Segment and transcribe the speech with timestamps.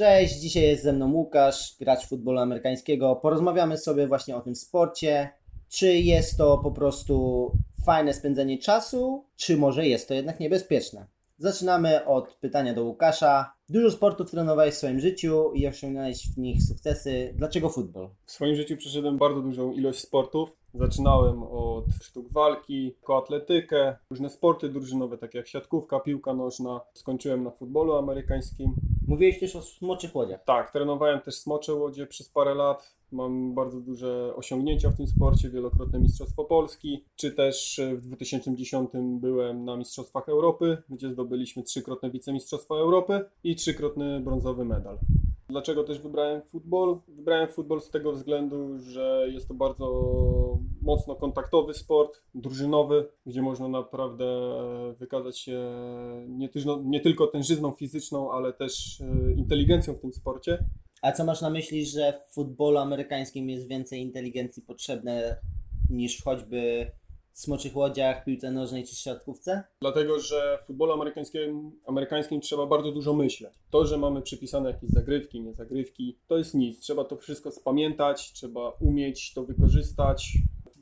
[0.00, 3.16] Cześć, dzisiaj jest ze mną Łukasz, gracz futbolu amerykańskiego.
[3.16, 5.30] Porozmawiamy sobie właśnie o tym sporcie.
[5.68, 7.46] Czy jest to po prostu
[7.86, 11.06] fajne spędzenie czasu, czy może jest to jednak niebezpieczne?
[11.38, 13.52] Zaczynamy od pytania do Łukasza.
[13.68, 17.34] Dużo sportów trenowałeś w swoim życiu i osiągnąłeś w nich sukcesy.
[17.36, 18.08] Dlaczego futbol?
[18.24, 20.59] W swoim życiu przeszedłem bardzo dużą ilość sportów.
[20.74, 26.80] Zaczynałem od sztuk walki, koatletykę, różne sporty drużynowe, takie jak siatkówka, piłka nożna.
[26.94, 28.74] Skończyłem na futbolu amerykańskim.
[29.08, 30.44] Mówiłeś też o smoczych łodziach.
[30.44, 32.94] Tak, trenowałem też smocze łodzie przez parę lat.
[33.12, 39.64] Mam bardzo duże osiągnięcia w tym sporcie, wielokrotne Mistrzostwo Polski, czy też w 2010 byłem
[39.64, 44.98] na Mistrzostwach Europy, gdzie zdobyliśmy trzykrotne wicemistrzostwa Europy i trzykrotny brązowy medal.
[45.50, 46.98] Dlaczego też wybrałem futbol?
[47.08, 49.86] Wybrałem futbol z tego względu, że jest to bardzo
[50.82, 54.24] mocno kontaktowy sport, drużynowy, gdzie można naprawdę
[54.98, 55.72] wykazać się
[56.28, 56.48] nie,
[56.84, 60.64] nie tylko tężyzną fizyczną, ale też e, inteligencją w tym sporcie.
[61.02, 65.36] A co masz na myśli, że w futbolu amerykańskim jest więcej inteligencji potrzebne
[65.90, 66.90] niż choćby
[67.40, 69.62] smoczych łodziach, piłce nożnej czy siatkówce?
[69.80, 73.52] Dlatego, że w futbolu amerykańskim, amerykańskim trzeba bardzo dużo myśleć.
[73.70, 76.80] To, że mamy przypisane jakieś zagrywki, nie zagrywki, to jest nic.
[76.80, 80.32] Trzeba to wszystko spamiętać, trzeba umieć to wykorzystać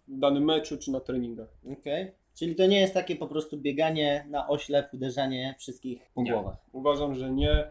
[0.09, 1.49] w danym meczu czy na treningach.
[1.65, 2.03] Okej.
[2.03, 2.13] Okay.
[2.35, 6.33] Czyli to nie jest takie po prostu bieganie na oślep, uderzanie wszystkich po nie.
[6.33, 6.57] głowach?
[6.73, 7.69] Uważam, że nie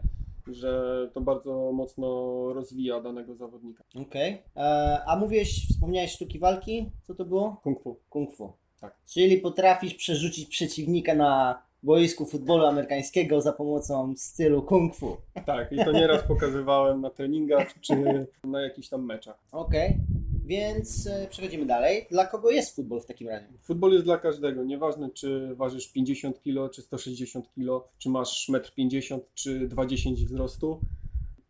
[0.52, 2.06] że to bardzo mocno
[2.52, 3.84] rozwija danego zawodnika.
[3.94, 4.34] Okej.
[4.34, 4.64] Okay.
[4.64, 6.90] E, a mówiłeś, wspomniałeś sztuki walki?
[7.02, 7.60] Co to było?
[7.62, 7.96] Kung fu.
[8.08, 8.52] Kung fu.
[8.80, 8.96] Tak.
[9.06, 15.16] Czyli potrafisz przerzucić przeciwnika na boisku futbolu amerykańskiego za pomocą stylu kung fu.
[15.46, 19.38] Tak, i to nieraz pokazywałem na treningach czy na jakichś tam meczach.
[19.52, 19.88] Okej.
[19.88, 20.28] Okay.
[20.48, 22.06] Więc e, przechodzimy dalej.
[22.10, 23.46] Dla kogo jest futbol w takim razie?
[23.62, 24.64] Futbol jest dla każdego.
[24.64, 30.80] Nieważne, czy ważysz 50 kg, czy 160 kg, czy masz 1,50 m, czy 2,10 wzrostu.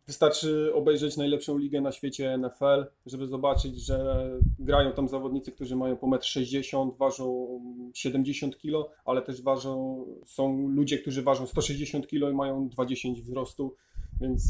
[0.09, 4.29] Wystarczy obejrzeć najlepszą ligę na świecie NFL, żeby zobaczyć, że
[4.59, 7.47] grają tam zawodnicy, którzy mają po 1,60 m, ważą
[7.93, 13.75] 70 kg, ale też ważą, są ludzie, którzy ważą 160 kg i mają 20 wzrostu,
[14.21, 14.43] więc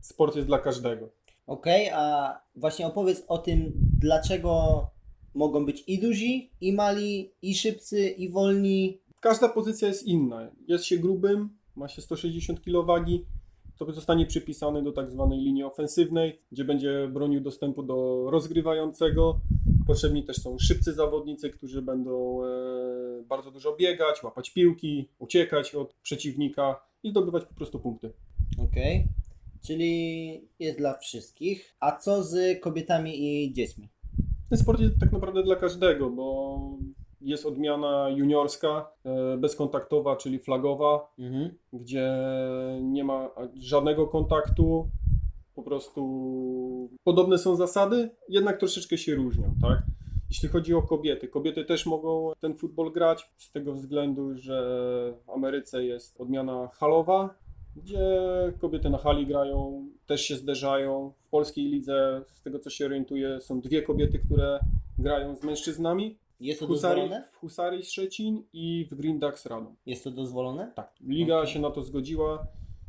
[0.00, 1.08] sport jest dla każdego.
[1.46, 4.86] Okej, okay, a właśnie opowiedz o tym, dlaczego
[5.34, 8.98] mogą być i duzi, i mali, i szybcy, i wolni.
[9.20, 10.50] Każda pozycja jest inna.
[10.68, 13.24] Jest się grubym, ma się 160 kg wagi,
[13.84, 19.40] to zostanie przypisany do tak zwanej linii ofensywnej, gdzie będzie bronił dostępu do rozgrywającego.
[19.86, 22.48] Potrzebni też są szybcy zawodnicy, którzy będą e,
[23.28, 28.12] bardzo dużo biegać, łapać piłki, uciekać od przeciwnika i zdobywać po prostu punkty.
[28.58, 28.96] Okej.
[28.96, 29.08] Okay.
[29.66, 31.76] Czyli jest dla wszystkich.
[31.80, 33.88] A co z kobietami i dziećmi?
[34.50, 36.58] Ten sport jest tak naprawdę dla każdego, bo
[37.22, 41.54] jest odmiana juniorska, e, bezkontaktowa, czyli flagowa, mhm.
[41.72, 42.12] gdzie
[42.82, 44.88] nie ma żadnego kontaktu.
[45.54, 49.82] Po prostu podobne są zasady, jednak troszeczkę się różnią, tak?
[50.30, 55.30] Jeśli chodzi o kobiety, kobiety też mogą ten futbol grać z tego względu, że w
[55.30, 57.34] Ameryce jest odmiana halowa,
[57.76, 58.08] gdzie
[58.60, 61.12] kobiety na hali grają, też się zderzają.
[61.20, 64.58] W polskiej lidze, z tego co się orientuję, są dwie kobiety, które
[64.98, 66.18] grają z mężczyznami.
[66.42, 67.28] Jest to Husari, dozwolone?
[67.32, 69.76] W Husarii Szczecin i w Green Ducks Radom.
[69.86, 70.72] Jest to dozwolone?
[70.74, 70.94] Tak.
[71.00, 71.52] Liga okay.
[71.52, 72.46] się na to zgodziła.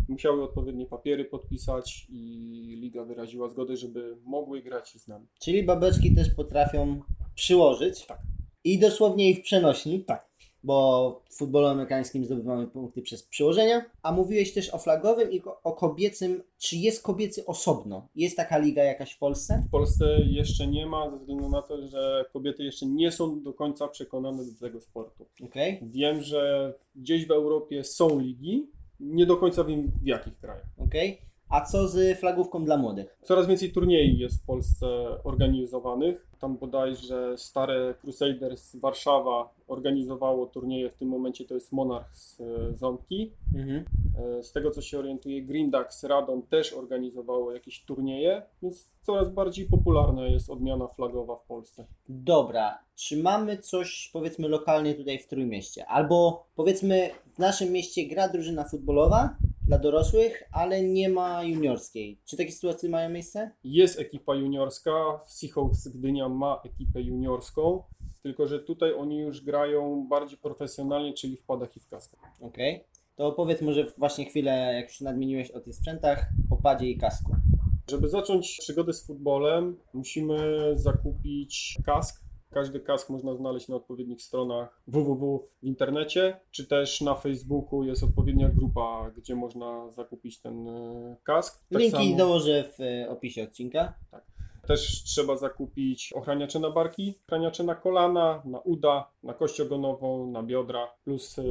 [0.10, 5.28] Musiały odpowiednie papiery podpisać i liga wyraziła zgodę, żeby mogły grać z nami.
[5.40, 7.02] Czyli babeczki też potrafią
[7.36, 8.06] przyłożyć?
[8.06, 8.20] Tak.
[8.64, 10.04] I dosłownie ich przenośni?
[10.04, 10.33] Tak
[10.64, 13.86] bo w futbolu amerykańskim zdobywamy punkty przez przyłożenia.
[14.02, 16.44] A mówiłeś też o flagowym i o kobiecym.
[16.58, 18.08] Czy jest kobiecy osobno?
[18.16, 19.64] Jest taka liga jakaś w Polsce?
[19.68, 23.54] W Polsce jeszcze nie ma, ze względu na to, że kobiety jeszcze nie są do
[23.54, 25.26] końca przekonane do tego sportu.
[25.46, 25.80] Okay.
[25.82, 28.68] Wiem, że gdzieś w Europie są ligi,
[29.00, 30.68] nie do końca wiem w jakich krajach.
[30.78, 31.18] Okay.
[31.54, 33.18] A co z flagówką dla młodych?
[33.22, 34.88] Coraz więcej turniejów jest w Polsce
[35.24, 36.28] organizowanych.
[36.40, 42.76] Tam bodajże stare Crusaders Warszawa organizowało turnieje, w tym momencie to jest Monarch z e,
[42.76, 43.32] Ząbki.
[43.56, 43.86] Mhm.
[44.40, 49.66] E, z tego co się orientuję, Ducks Radom też organizowało jakieś turnieje, więc coraz bardziej
[49.66, 51.86] popularna jest odmiana flagowa w Polsce.
[52.10, 55.86] Dobra, czy mamy coś powiedzmy lokalnie tutaj w Trójmieście?
[55.86, 59.36] Albo powiedzmy w naszym mieście gra drużyna futbolowa,
[59.68, 62.22] dla dorosłych, ale nie ma juniorskiej.
[62.26, 63.52] Czy takie sytuacje mają miejsce?
[63.64, 65.20] Jest ekipa juniorska.
[65.28, 67.84] Seahawks Gdynia ma ekipę juniorską,
[68.24, 72.20] tylko że tutaj oni już grają bardziej profesjonalnie, czyli w padach i w kaskach.
[72.42, 72.76] Okej.
[72.76, 72.94] Okay.
[73.16, 77.36] To opowiedz może właśnie chwilę, jak już nadmieniłeś o tych sprzętach, o padzie i kasku.
[77.90, 82.23] Żeby zacząć przygodę z futbolem, musimy zakupić kask
[82.54, 88.04] Każdy kask można znaleźć na odpowiednich stronach www w internecie, czy też na Facebooku jest
[88.04, 91.66] odpowiednia grupa, gdzie można zakupić ten e, kask.
[91.70, 93.94] Tak Linki samo- dołożę w e, opisie odcinka.
[94.68, 100.44] Też trzeba zakupić ochraniacze na barki, ochraniacze na kolana, na uda, na kość ogonową, na
[100.44, 101.44] biodra, plus e,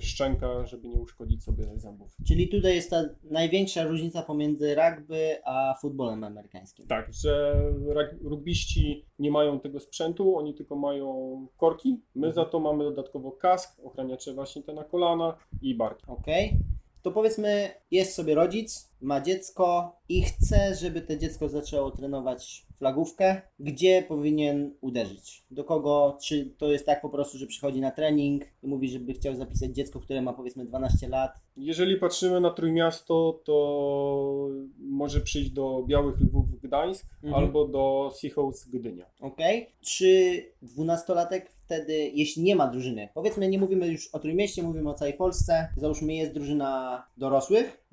[0.00, 2.16] szczęka, żeby nie uszkodzić sobie zębów.
[2.28, 6.86] Czyli tutaj jest ta największa różnica pomiędzy rugby a futbolem amerykańskim.
[6.86, 7.62] Tak, że
[8.22, 12.00] rugbiści nie mają tego sprzętu, oni tylko mają korki.
[12.14, 16.04] My za to mamy dodatkowo kask, ochraniacze właśnie te na kolana i barki.
[16.06, 16.26] Ok?
[17.02, 23.42] To powiedzmy, jest sobie rodzic, ma dziecko i chce, żeby to dziecko zaczęło trenować flagówkę.
[23.58, 25.44] Gdzie powinien uderzyć?
[25.50, 26.18] Do kogo?
[26.22, 29.70] Czy to jest tak po prostu, że przychodzi na trening i mówi, żeby chciał zapisać
[29.70, 31.32] dziecko, które ma powiedzmy 12 lat?
[31.56, 34.48] Jeżeli patrzymy na Trójmiasto, to
[34.78, 37.44] może przyjść do Białych Lwów Gdańsk Mhm.
[37.44, 39.06] albo do Seahawks Gdynia.
[39.20, 39.38] Ok?
[39.80, 44.94] Czy dwunastolatek wtedy, jeśli nie ma drużyny, powiedzmy, nie mówimy już o Trójmieście, mówimy o
[44.94, 47.84] całej Polsce, załóżmy jest drużyna dorosłych,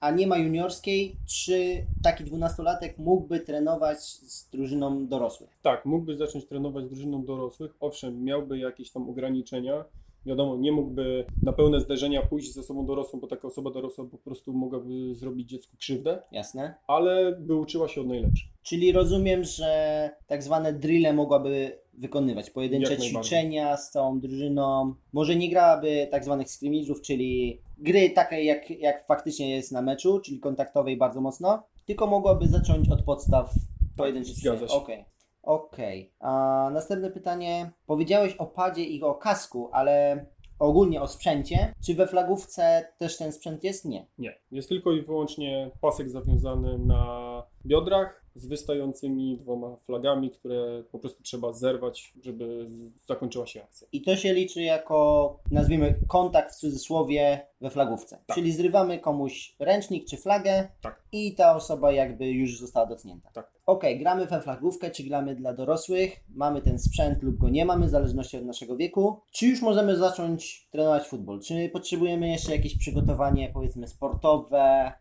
[0.00, 5.50] a nie ma juniorskiej, czy taki dwunastolatek mógłby trenować z drużyną dorosłych?
[5.62, 7.74] Tak, mógłby zacząć trenować z drużyną dorosłych.
[7.80, 9.84] Owszem, miałby jakieś tam ograniczenia.
[10.26, 14.18] Wiadomo, nie mógłby na pełne zderzenia pójść z osobą dorosłą, bo taka osoba dorosła po
[14.18, 16.74] prostu mogłaby zrobić dziecku krzywdę, Jasne.
[16.86, 18.48] ale by uczyła się od najlepszych.
[18.62, 23.22] Czyli rozumiem, że tak zwane drille mogłaby wykonywać pojedyncze Jak najbardziej.
[23.22, 24.94] ćwiczenia z całą drużyną.
[25.12, 30.20] Może nie grałaby tak zwanych scrimmage'ów, czyli gry takie jak, jak faktycznie jest na meczu,
[30.20, 33.50] czyli kontaktowej bardzo mocno, tylko mogłaby zacząć od podstaw
[33.96, 34.76] pojedynczych zgadza ćwiczeń.
[34.78, 34.82] się.
[34.84, 35.04] Okej.
[35.42, 36.12] Okej.
[36.20, 37.70] A Następne pytanie.
[37.86, 40.26] Powiedziałeś o padzie i o kasku, ale
[40.58, 41.74] ogólnie o sprzęcie.
[41.86, 43.84] Czy we flagówce też ten sprzęt jest?
[43.84, 44.06] Nie.
[44.18, 44.38] Nie.
[44.50, 51.22] Jest tylko i wyłącznie pasek zawiązany na biodrach z wystającymi dwoma flagami, które po prostu
[51.22, 52.66] trzeba zerwać, żeby
[53.06, 53.88] zakończyła się akcja.
[53.92, 58.18] I to się liczy jako, nazwijmy, kontakt w cudzysłowie we flagówce.
[58.26, 58.36] Tak.
[58.36, 61.02] Czyli zrywamy komuś ręcznik czy flagę Tak.
[61.12, 63.30] i ta osoba jakby już została dotknięta.
[63.32, 63.50] Tak.
[63.66, 67.86] Okej, gramy we flagówkę, czy gramy dla dorosłych, mamy ten sprzęt lub go nie mamy,
[67.86, 69.20] w zależności od naszego wieku.
[69.32, 71.40] Czy już możemy zacząć trenować futbol?
[71.40, 74.92] Czy potrzebujemy jeszcze jakieś przygotowanie, powiedzmy, sportowe,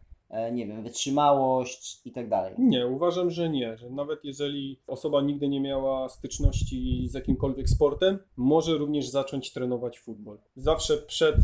[0.52, 2.56] nie wiem, wytrzymałość i tak dalej?
[2.58, 8.20] Nie, uważam, że nie, że nawet jeżeli osoba nigdy nie miała styczności z jakimkolwiek sportem,
[8.38, 10.38] może również zacząć trenować futbol.
[10.56, 11.36] Zawsze przed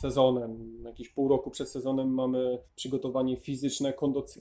[0.00, 3.94] sezonem, jakieś pół roku przed sezonem mamy przygotowanie fizyczne,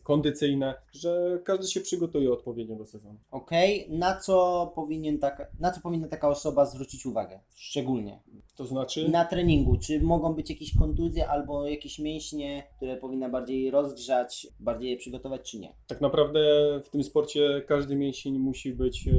[0.04, 3.20] kondycyjne, że każdy się przygotuje odpowiednio do sezonu.
[3.32, 7.40] Okej, na co powinien taka, na co powinna taka osoba zwrócić uwagę?
[7.56, 8.20] Szczególnie.
[8.56, 13.72] To znaczy, Na treningu, czy mogą być jakieś kontuzje albo jakieś mięśnie, które powinna bardziej
[13.72, 15.74] rozgrzać, bardziej je przygotować, czy nie?
[15.88, 16.40] tak naprawdę
[16.84, 19.12] w tym sporcie każdy mięsień musi być e,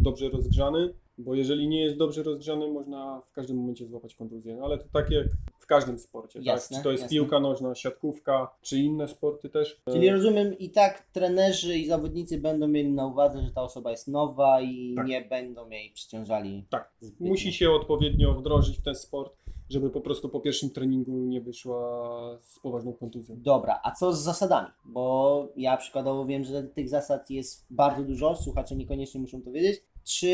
[0.00, 4.56] dobrze rozgrzany, bo jeżeli nie jest dobrze rozgrzany, można w każdym momencie złapać kontuzję.
[4.56, 5.26] No, Ale to tak jak
[5.58, 6.80] w każdym sporcie, Jasne, tak?
[6.82, 7.14] Czy to jest jasne.
[7.14, 9.80] piłka nożna, siatkówka, czy inne sporty też.
[9.86, 13.90] E, Czyli rozumiem, i tak trenerzy i zawodnicy będą mieli na uwadze, że ta osoba
[13.90, 15.06] jest nowa i Tak.
[15.06, 16.64] nie będą jej przyciążali.
[16.70, 16.92] Tak.
[17.00, 17.28] zbytnio.
[17.28, 19.32] Musi się odpowiednio wdrożyć w ten sport,
[19.70, 23.36] żeby po prostu po pierwszym treningu nie wyszła z poważną kontuzją.
[23.38, 24.68] Dobra, a co z zasadami?
[24.84, 29.82] Bo ja przykładowo wiem, że tych zasad jest bardzo dużo, słuchacze niekoniecznie muszą to wiedzieć.
[30.04, 30.28] Czy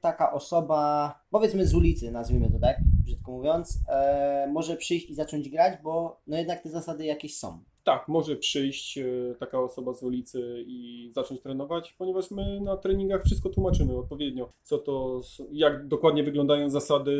[0.00, 5.48] taka osoba, powiedzmy z ulicy, nazwijmy to tak, brzydko mówiąc, e, może przyjść i zacząć
[5.48, 7.58] grać, bo no jednak te zasady jakieś są.
[7.88, 9.04] Tak, może przyjść e,
[9.38, 14.78] taka osoba z ulicy i zacząć trenować, ponieważ my na treningach wszystko tłumaczymy odpowiednio, co
[14.78, 15.20] to,
[15.52, 17.12] jak dokładnie wyglądają zasady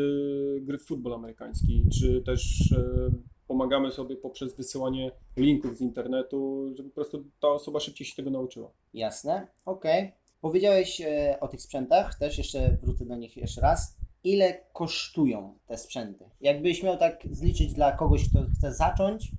[0.61, 3.09] gry w futbol amerykański, czy też e,
[3.47, 8.29] pomagamy sobie poprzez wysyłanie linków z internetu, żeby po prostu ta osoba szybciej się tego
[8.29, 8.71] nauczyła.
[8.93, 10.11] Jasne, okej.
[10.41, 13.97] Powiedziałeś e, o tych sprzętach, też jeszcze wrócę do nich jeszcze raz.
[14.23, 16.25] Ile kosztują te sprzęty?
[16.41, 19.31] Jakbyś miał tak zliczyć dla kogoś, kto chce zacząć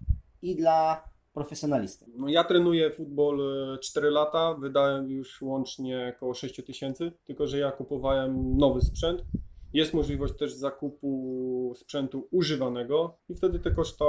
[0.43, 2.07] i dla profesjonalisty.
[2.17, 3.41] No, ja trenuję futbol
[3.75, 9.23] e, 4 lata, wydałem już łącznie około 6 tysięcy, tylko że ja kupowałem nowy sprzęt.
[9.73, 14.05] Jest możliwość też zakupu sprzętu używanego i wtedy te koszta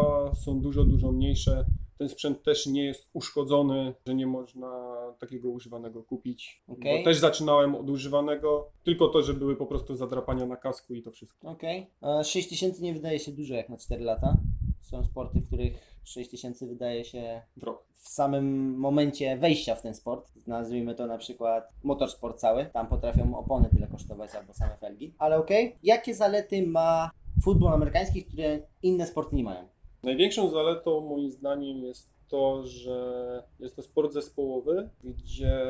[0.46, 1.66] są dużo, dużo mniejsze.
[1.98, 6.63] Ten sprzęt też nie jest uszkodzony, że nie można takiego używanego kupić.
[6.68, 6.98] Okej.
[6.98, 11.01] Bo też zaczynałem od używanego, tylko to, że były po prostu zadrapania na kasku i
[11.01, 11.50] to wszystko.
[11.50, 11.88] Okej.
[12.01, 12.24] Okay.
[12.24, 14.38] 6 tysięcy nie wydaje się dużo jak na 4 lata.
[14.82, 17.86] Są sporty, w których 6 tysięcy wydaje się W rok.
[17.93, 20.31] w samym momencie wejścia w ten sport.
[20.48, 22.65] Nazwijmy to na przykład motorsport cały.
[22.65, 25.13] Tam potrafią opony tyle kosztować albo same felgi.
[25.17, 25.75] Ale okej.
[25.84, 27.12] Jakie zalety ma
[27.43, 29.67] futbol amerykański, które inne sporty nie mają?
[30.03, 35.66] Największą zaletą moim zdaniem jest to, że jest to sport zespołowy, gdzie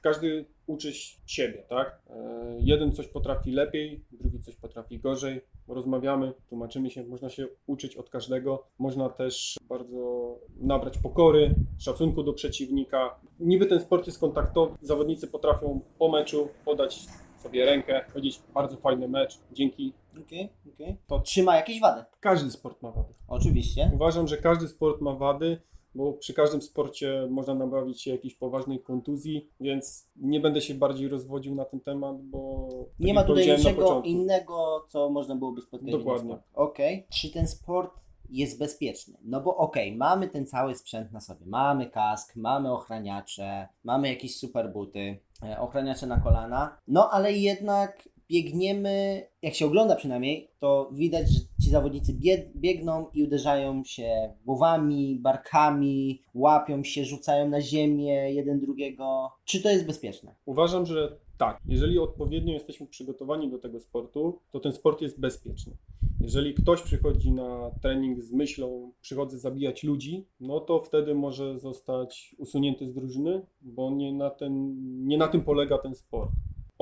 [0.00, 0.92] każdy uczy
[1.26, 2.02] siebie, tak?
[2.10, 5.40] E, jeden coś potrafi lepiej, drugi coś potrafi gorzej.
[5.68, 8.66] Rozmawiamy, tłumaczymy się, można się uczyć od każdego.
[8.78, 13.20] Można też bardzo nabrać pokory, szacunku do przeciwnika.
[13.40, 17.06] Niby ten sport jest kontaktowy, zawodnicy potrafią po meczu podać
[17.42, 19.92] sobie rękę, powiedzieć bardzo fajny mecz, dzięki.
[20.12, 20.48] Okay.
[20.74, 20.96] Okay.
[21.06, 22.04] To trzyma jakieś wady?
[22.20, 23.14] Każdy sport ma wady.
[23.28, 23.90] Oczywiście.
[23.94, 25.60] Uważam, że każdy sport ma wady
[25.94, 31.08] bo przy każdym sporcie można nabawić się jakiejś poważnej kontuzji, więc nie będę się bardziej
[31.08, 32.68] rozwodził na ten temat, bo.
[32.70, 35.92] tak Nie ma tutaj niczego innego, co można byłoby spotkać.
[35.92, 36.38] Dokładnie.
[36.54, 36.94] Okej.
[36.94, 37.08] Okay.
[37.20, 39.18] Czy ten sport jest bezpieczny?
[39.24, 41.46] No bo okej, okay, mamy ten cały sprzęt na sobie.
[41.46, 48.08] Mamy kask, mamy ochraniacze, mamy jakieś super buty, e, ochraniacze na kolana, no ale jednak
[48.30, 52.12] biegniemy, jak się ogląda przynajmniej, to widać, że ci zawodnicy
[52.56, 59.30] biegną i uderzają się głowami, barkami, łapią się, rzucają na ziemię jeden drugiego.
[59.44, 60.34] Czy to jest bezpieczne?
[60.46, 61.60] Uważam, że tak.
[61.66, 65.72] Jeżeli odpowiednio jesteśmy przygotowani do tego sportu, to ten sport jest bezpieczny.
[66.20, 72.36] Jeżeli ktoś przychodzi na trening z myślą, przychodzę zabijać ludzi, no to wtedy może zostać
[72.38, 74.76] usunięty z drużyny, bo nie na, ten,
[75.06, 76.30] nie na tym polega ten sport.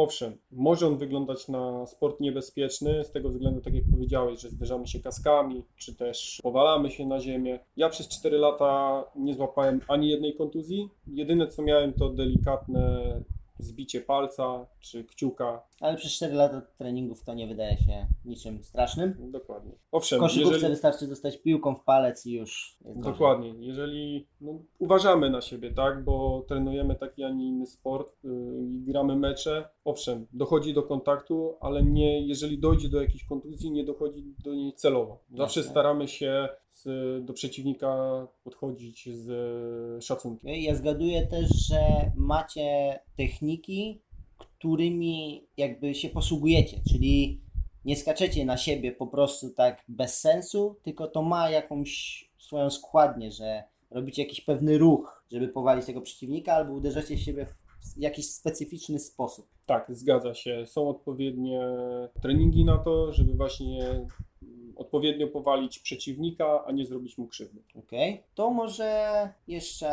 [0.00, 4.86] Owszem, może on wyglądać na sport niebezpieczny, z tego względu, tak jak powiedziałeś, że zderzamy
[4.86, 7.58] się kaskami, czy też powalamy się na ziemię.
[7.76, 10.88] Ja przez 4 lata nie złapałem ani jednej kontuzji.
[11.06, 13.00] Jedyne co miałem to delikatne
[13.58, 15.62] zbicie palca czy kciuka.
[15.80, 19.30] Ale przez 4 lata treningów to nie wydaje się niczym strasznym.
[19.30, 19.72] Dokładnie.
[19.92, 20.72] Owszem, w koszykówce jeżeli...
[20.72, 23.54] wystarczy dostać piłką w palec i już Dokładnie.
[23.58, 28.30] Jeżeli no, uważamy na siebie, tak, bo trenujemy taki, a nie inny sport yy,
[28.70, 33.84] i gramy mecze, owszem, dochodzi do kontaktu, ale nie, jeżeli dojdzie do jakiejś kontuzji, nie
[33.84, 35.18] dochodzi do niej celowo.
[35.36, 35.70] Zawsze Jasne.
[35.70, 40.50] staramy się z, do przeciwnika podchodzić z szacunkiem.
[40.54, 41.80] Ja zgaduję też, że
[42.16, 44.02] macie techniki,
[44.60, 47.40] którymi jakby się posługujecie, czyli
[47.84, 53.32] nie skaczecie na siebie po prostu tak bez sensu, tylko to ma jakąś swoją składnię,
[53.32, 58.98] że robicie jakiś pewny ruch, żeby powalić tego przeciwnika, albo uderzacie siebie w jakiś specyficzny
[58.98, 59.48] sposób.
[59.66, 60.66] Tak, zgadza się.
[60.66, 61.60] Są odpowiednie
[62.22, 64.06] treningi na to, żeby właśnie
[64.80, 67.62] odpowiednio powalić przeciwnika, a nie zrobić mu krzywdy.
[67.78, 69.90] Okej, to może jeszcze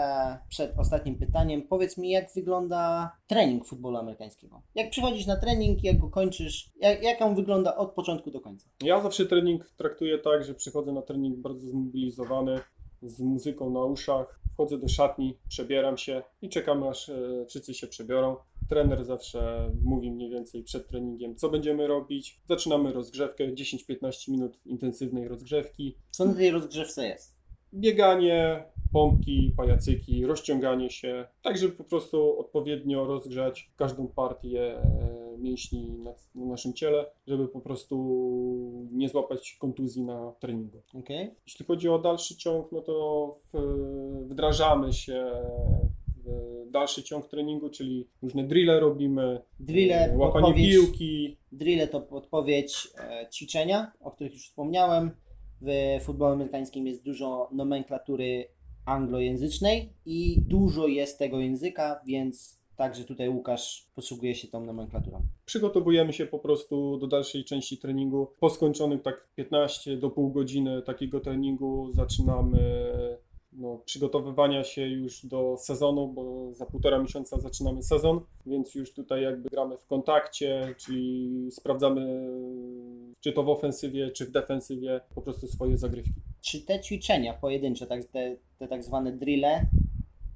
[0.50, 4.62] przed ostatnim pytaniem powiedz mi, jak wygląda trening futbolu amerykańskiego?
[4.75, 8.67] Jak przychodzisz na trening, jak go kończysz, jak, jak on wygląda od początku do końca?
[8.82, 12.60] Ja zawsze trening traktuję tak, że przychodzę na trening bardzo zmobilizowany,
[13.01, 17.88] z muzyką na uszach, wchodzę do szatni, przebieram się i czekam aż e, wszyscy się
[17.88, 18.36] przebiorą.
[18.70, 22.39] Trener zawsze mówi mniej więcej przed treningiem, co będziemy robić.
[22.50, 25.98] Zaczynamy rozgrzewkę, 10-15 minut intensywnej rozgrzewki.
[26.12, 27.37] Co na tej rozgrzewce jest?
[27.74, 34.83] Bieganie, pompki, pajacyki, rozciąganie się, tak żeby po prostu odpowiednio rozgrzać każdą partię e,
[35.38, 37.97] mięśni na, na naszym ciele, żeby po prostu
[38.91, 40.81] nie złapać kontuzji na treningu.
[40.93, 41.36] Okay.
[41.45, 43.57] Jeśli chodzi o dalszy ciąg, no to w,
[44.29, 45.31] wdrażamy się
[46.71, 51.38] dalszy ciąg treningu, czyli różne drille robimy, drille, e, łapanie piłki.
[51.51, 55.12] Drille to podpowiedź e, ćwiczenia, o których już wspomniałem.
[55.62, 58.48] W futbolu amerykańskim jest dużo nomenklatury
[58.86, 65.22] anglojęzycznej i dużo jest tego języka, więc także tutaj Łukasz posługuje się tą nomenklaturą.
[65.46, 68.28] Przygotowujemy się po prostu do dalszej części treningu.
[68.40, 72.60] Po skończonym tak 15 do pół godziny takiego treningu zaczynamy
[73.51, 79.24] no, przygotowywania się już do sezonu, bo za półtora miesiąca zaczynamy sezon, więc już tutaj
[79.24, 82.30] jakby gramy w kontakcie, czyli sprawdzamy
[83.20, 86.22] czy to w ofensywie, czy w defensywie po prostu swoje zagrywki.
[86.42, 89.66] Czy te ćwiczenia pojedyncze, tak, te, te tak zwane drille,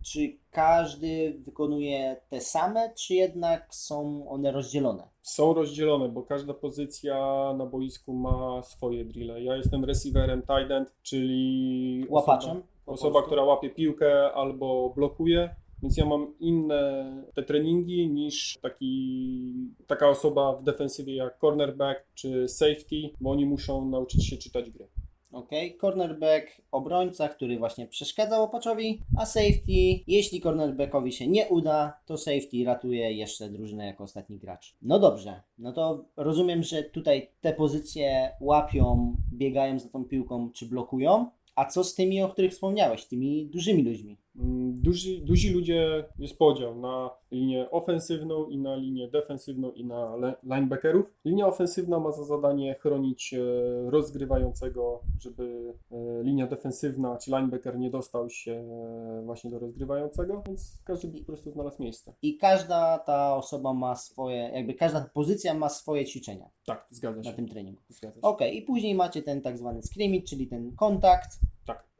[0.01, 5.07] czy każdy wykonuje te same, czy jednak są one rozdzielone?
[5.21, 7.17] Są rozdzielone, bo każda pozycja
[7.57, 9.43] na boisku ma swoje drille.
[9.43, 12.51] Ja jestem receiverem tight end, czyli łapaczem.
[12.51, 15.55] Osoba, osoba która łapie piłkę albo blokuje.
[15.83, 19.53] Więc ja mam inne te treningi niż taki,
[19.87, 24.87] taka osoba w defensywie jak cornerback czy safety, bo oni muszą nauczyć się czytać grę.
[25.31, 25.49] Ok,
[25.81, 32.63] cornerback, obrońca, który właśnie przeszkadza łopaczowi, a safety, jeśli cornerbackowi się nie uda, to safety
[32.65, 34.75] ratuje jeszcze drużynę jako ostatni gracz.
[34.81, 40.65] No dobrze, no to rozumiem, że tutaj te pozycje łapią, biegają za tą piłką czy
[40.65, 41.29] blokują.
[41.55, 44.17] A co z tymi, o których wspomniałeś, tymi dużymi ludźmi?
[44.35, 50.15] Mm, Duzi, duzi ludzie, jest podział na linię ofensywną i na linię defensywną i na
[50.43, 51.13] linebackerów.
[51.25, 53.39] Linia ofensywna ma za zadanie chronić e,
[53.89, 60.81] rozgrywającego, żeby e, linia defensywna czy linebacker nie dostał się e, właśnie do rozgrywającego, więc
[60.85, 62.13] każdy by po prostu znalazł miejsce.
[62.21, 67.23] I każda ta osoba ma swoje, jakby każda pozycja ma swoje ćwiczenia Tak, zgadza na
[67.23, 67.33] się.
[67.33, 67.81] tym treningu.
[68.21, 71.29] Okej, i później macie ten tak zwany scrimmage, czyli ten kontakt.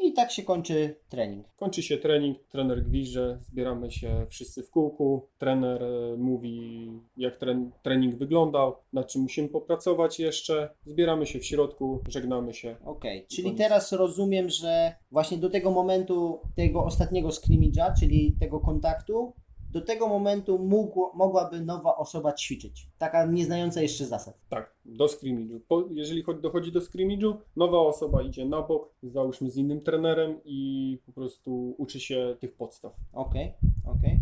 [0.03, 1.48] I tak się kończy trening.
[1.55, 7.72] Kończy się trening, trener gwizdże, zbieramy się wszyscy w kółku, trener e, mówi jak tren,
[7.84, 12.75] trening wyglądał, nad czym musimy popracować jeszcze, zbieramy się w środku, żegnamy się.
[12.86, 13.58] Okej, czyli koniec.
[13.58, 19.34] teraz rozumiem, że właśnie do tego momentu, tego ostatniego scrimmage'a, czyli tego kontaktu,
[19.72, 22.88] do tego momentu mógł, mogłaby nowa osoba ćwiczyć.
[22.98, 24.40] Taka nieznająca jeszcze zasad.
[24.50, 25.60] Tak, do scrimmage'u.
[25.68, 30.40] Po, jeżeli chodzi, dochodzi do scrimmage'u, nowa osoba idzie na bok, załóżmy z innym trenerem
[30.46, 32.94] i po prostu uczy się tych podstaw.
[33.13, 33.54] Okej,
[33.86, 34.20] okej.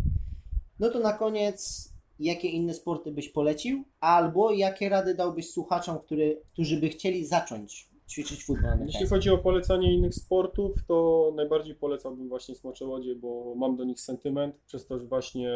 [0.78, 1.88] No to na koniec,
[2.18, 3.84] jakie inne sporty byś polecił?
[4.00, 9.38] Albo jakie rady dałbyś słuchaczom, który, którzy by chcieli zacząć ćwiczyć futbol Jeśli chodzi o
[9.38, 14.98] polecanie innych sportów, to najbardziej polecałbym właśnie Smoczołodzie, bo mam do nich sentyment, przez to,
[14.98, 15.50] że właśnie,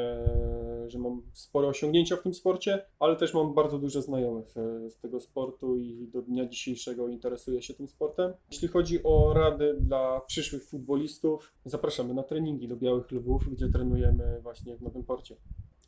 [0.86, 4.98] że mam spore osiągnięcia w tym sporcie, ale też mam bardzo dużo znajomych e, z
[4.98, 8.32] tego sportu i do dnia dzisiejszego interesuję się tym sportem.
[8.50, 14.40] Jeśli chodzi o rady dla przyszłych futbolistów, zapraszamy na treningi do Białych Lwów, gdzie trenujemy
[14.42, 15.36] właśnie w Nowym Porcie.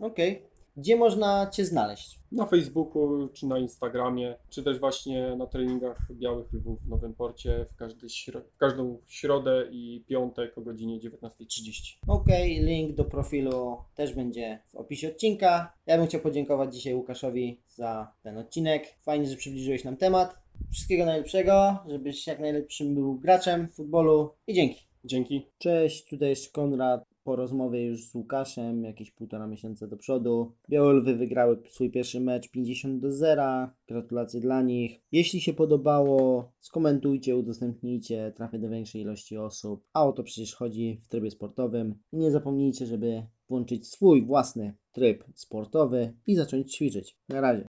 [0.00, 0.55] Okej.
[0.76, 2.18] Gdzie można Cię znaleźć?
[2.32, 7.66] Na Facebooku, czy na Instagramie, czy też właśnie na treningach Białych Lwów w Nowym Porcie
[7.70, 11.96] w, każdy śro- w każdą środę i piątek o godzinie 19.30.
[12.08, 15.72] Okej, link do profilu też będzie w opisie odcinka.
[15.86, 18.94] Ja bym chciał podziękować dzisiaj Łukaszowi za ten odcinek.
[19.02, 20.40] Fajnie, że przybliżyłeś nam temat.
[20.72, 24.86] Wszystkiego najlepszego, żebyś jak najlepszym był graczem w futbolu i dzięki.
[25.04, 25.46] Dzięki.
[25.58, 27.15] Cześć, tutaj jest Konrad.
[27.26, 30.52] Po rozmowie już z Łukaszem, jakieś półtora miesiąca do przodu.
[30.70, 33.68] Białe Lwy wygrały swój pierwszy mecz 50 do 0.
[33.88, 35.00] Gratulacje dla nich.
[35.12, 39.84] Jeśli się podobało, skomentujcie, udostępnijcie, trafię do większej ilości osób.
[39.92, 41.94] A o to przecież chodzi w trybie sportowym.
[42.12, 47.18] I nie zapomnijcie, żeby włączyć swój własny tryb sportowy i zacząć ćwiczyć.
[47.28, 47.64] Na razie.